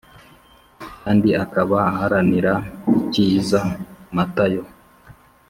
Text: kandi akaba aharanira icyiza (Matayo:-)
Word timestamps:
kandi 1.01 1.29
akaba 1.43 1.77
aharanira 1.91 2.53
icyiza 2.99 3.59
(Matayo:-) 4.15 4.63